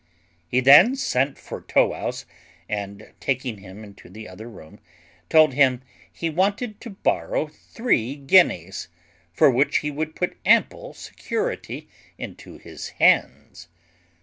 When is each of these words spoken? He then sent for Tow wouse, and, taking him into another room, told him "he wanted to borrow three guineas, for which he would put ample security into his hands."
He 0.47 0.61
then 0.61 0.95
sent 0.95 1.37
for 1.37 1.61
Tow 1.61 1.89
wouse, 1.89 2.25
and, 2.67 3.13
taking 3.19 3.59
him 3.59 3.83
into 3.83 4.07
another 4.07 4.49
room, 4.49 4.79
told 5.29 5.53
him 5.53 5.83
"he 6.11 6.27
wanted 6.27 6.81
to 6.81 6.89
borrow 6.89 7.45
three 7.45 8.15
guineas, 8.15 8.87
for 9.31 9.51
which 9.51 9.77
he 9.85 9.91
would 9.91 10.15
put 10.15 10.37
ample 10.43 10.95
security 10.95 11.87
into 12.17 12.57
his 12.57 12.89
hands." 12.99 13.67